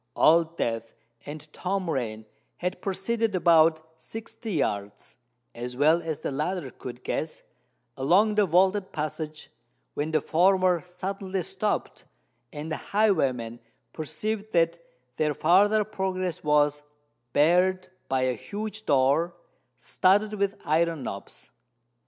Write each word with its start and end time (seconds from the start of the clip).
Old 0.15 0.57
Death 0.57 0.93
and 1.27 1.47
Tom 1.53 1.87
Rain 1.87 2.25
had 2.57 2.81
proceeded 2.81 3.35
about 3.35 3.85
sixty 4.01 4.53
yards, 4.53 5.17
as 5.53 5.77
well 5.77 6.01
as 6.01 6.21
the 6.21 6.31
latter 6.31 6.71
could 6.71 7.03
guess, 7.03 7.43
along 7.95 8.33
the 8.33 8.47
vaulted 8.47 8.91
passage, 8.93 9.51
when 9.93 10.09
the 10.09 10.19
former 10.19 10.81
suddenly 10.81 11.43
stopped, 11.43 12.05
and 12.51 12.71
the 12.71 12.77
highwayman 12.77 13.59
perceived 13.93 14.51
that 14.53 14.79
their 15.17 15.35
farther 15.35 15.83
progress 15.83 16.43
was 16.43 16.81
barred 17.31 17.87
by 18.09 18.21
a 18.21 18.33
huge 18.33 18.87
door, 18.87 19.35
studded 19.77 20.33
with 20.33 20.59
iron 20.65 21.03
knobs. 21.03 21.51